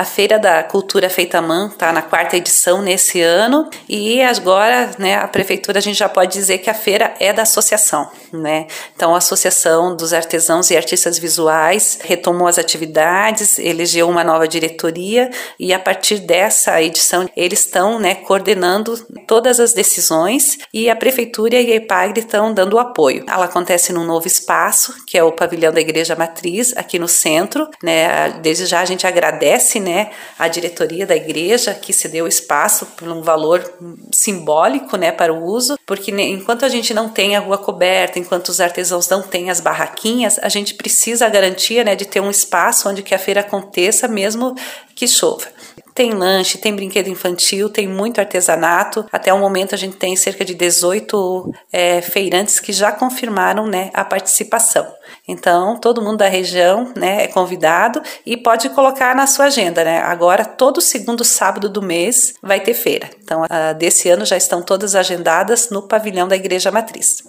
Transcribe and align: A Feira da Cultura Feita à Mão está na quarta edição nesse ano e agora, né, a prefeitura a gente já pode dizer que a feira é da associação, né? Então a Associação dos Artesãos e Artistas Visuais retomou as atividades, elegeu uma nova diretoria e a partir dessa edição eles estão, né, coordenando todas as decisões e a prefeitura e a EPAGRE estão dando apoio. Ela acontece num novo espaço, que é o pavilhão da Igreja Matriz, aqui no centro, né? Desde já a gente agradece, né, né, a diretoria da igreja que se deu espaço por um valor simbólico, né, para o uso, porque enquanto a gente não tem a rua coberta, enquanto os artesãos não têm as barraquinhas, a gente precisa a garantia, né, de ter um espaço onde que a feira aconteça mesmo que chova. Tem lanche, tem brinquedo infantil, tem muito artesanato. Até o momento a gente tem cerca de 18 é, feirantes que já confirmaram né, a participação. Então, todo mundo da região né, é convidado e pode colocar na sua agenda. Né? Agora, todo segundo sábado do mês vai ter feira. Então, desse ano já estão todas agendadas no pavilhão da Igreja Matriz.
A 0.00 0.04
Feira 0.06 0.38
da 0.38 0.62
Cultura 0.62 1.10
Feita 1.10 1.36
à 1.36 1.42
Mão 1.42 1.66
está 1.66 1.92
na 1.92 2.00
quarta 2.00 2.34
edição 2.34 2.80
nesse 2.80 3.20
ano 3.20 3.68
e 3.86 4.22
agora, 4.22 4.92
né, 4.98 5.16
a 5.16 5.28
prefeitura 5.28 5.78
a 5.78 5.82
gente 5.82 5.98
já 5.98 6.08
pode 6.08 6.32
dizer 6.32 6.56
que 6.56 6.70
a 6.70 6.74
feira 6.74 7.12
é 7.20 7.34
da 7.34 7.42
associação, 7.42 8.10
né? 8.32 8.66
Então 8.96 9.14
a 9.14 9.18
Associação 9.18 9.94
dos 9.94 10.14
Artesãos 10.14 10.70
e 10.70 10.76
Artistas 10.78 11.18
Visuais 11.18 11.98
retomou 12.02 12.48
as 12.48 12.58
atividades, 12.58 13.58
elegeu 13.58 14.08
uma 14.08 14.24
nova 14.24 14.48
diretoria 14.48 15.28
e 15.58 15.70
a 15.70 15.78
partir 15.78 16.20
dessa 16.20 16.80
edição 16.80 17.28
eles 17.36 17.66
estão, 17.66 17.98
né, 17.98 18.14
coordenando 18.14 18.96
todas 19.26 19.60
as 19.60 19.74
decisões 19.74 20.56
e 20.72 20.88
a 20.88 20.96
prefeitura 20.96 21.60
e 21.60 21.72
a 21.72 21.76
EPAGRE 21.76 22.20
estão 22.20 22.54
dando 22.54 22.78
apoio. 22.78 23.26
Ela 23.28 23.44
acontece 23.44 23.92
num 23.92 24.06
novo 24.06 24.26
espaço, 24.26 24.94
que 25.06 25.18
é 25.18 25.22
o 25.22 25.32
pavilhão 25.32 25.74
da 25.74 25.80
Igreja 25.82 26.16
Matriz, 26.16 26.74
aqui 26.74 26.98
no 26.98 27.06
centro, 27.06 27.68
né? 27.82 28.30
Desde 28.40 28.64
já 28.64 28.80
a 28.80 28.86
gente 28.86 29.06
agradece, 29.06 29.78
né, 29.78 29.89
né, 29.90 30.10
a 30.38 30.46
diretoria 30.46 31.04
da 31.04 31.16
igreja 31.16 31.74
que 31.74 31.92
se 31.92 32.08
deu 32.08 32.28
espaço 32.28 32.86
por 32.96 33.08
um 33.08 33.22
valor 33.22 33.60
simbólico, 34.12 34.96
né, 34.96 35.10
para 35.10 35.34
o 35.34 35.44
uso, 35.44 35.76
porque 35.84 36.12
enquanto 36.12 36.64
a 36.64 36.68
gente 36.68 36.94
não 36.94 37.08
tem 37.08 37.34
a 37.34 37.40
rua 37.40 37.58
coberta, 37.58 38.18
enquanto 38.18 38.50
os 38.50 38.60
artesãos 38.60 39.08
não 39.08 39.20
têm 39.20 39.50
as 39.50 39.60
barraquinhas, 39.60 40.38
a 40.40 40.48
gente 40.48 40.74
precisa 40.74 41.26
a 41.26 41.28
garantia, 41.28 41.82
né, 41.82 41.96
de 41.96 42.04
ter 42.04 42.20
um 42.20 42.30
espaço 42.30 42.88
onde 42.88 43.02
que 43.02 43.14
a 43.14 43.18
feira 43.18 43.40
aconteça 43.40 44.06
mesmo 44.06 44.54
que 44.94 45.08
chova. 45.08 45.46
Tem 45.94 46.12
lanche, 46.12 46.56
tem 46.56 46.74
brinquedo 46.74 47.08
infantil, 47.08 47.68
tem 47.68 47.88
muito 47.88 48.20
artesanato. 48.20 49.04
Até 49.12 49.34
o 49.34 49.38
momento 49.38 49.74
a 49.74 49.78
gente 49.78 49.96
tem 49.96 50.14
cerca 50.14 50.44
de 50.44 50.54
18 50.54 51.52
é, 51.72 52.00
feirantes 52.00 52.60
que 52.60 52.72
já 52.72 52.92
confirmaram 52.92 53.66
né, 53.66 53.90
a 53.92 54.04
participação. 54.04 54.86
Então, 55.26 55.78
todo 55.78 56.02
mundo 56.02 56.18
da 56.18 56.28
região 56.28 56.92
né, 56.96 57.24
é 57.24 57.26
convidado 57.26 58.02
e 58.24 58.36
pode 58.36 58.68
colocar 58.70 59.14
na 59.14 59.26
sua 59.26 59.46
agenda. 59.46 59.79
Né? 59.84 59.98
Agora, 59.98 60.44
todo 60.44 60.80
segundo 60.80 61.24
sábado 61.24 61.68
do 61.68 61.82
mês 61.82 62.34
vai 62.42 62.60
ter 62.60 62.74
feira. 62.74 63.10
Então, 63.22 63.42
desse 63.78 64.08
ano 64.08 64.24
já 64.24 64.36
estão 64.36 64.62
todas 64.62 64.94
agendadas 64.94 65.70
no 65.70 65.82
pavilhão 65.82 66.28
da 66.28 66.36
Igreja 66.36 66.70
Matriz. 66.70 67.22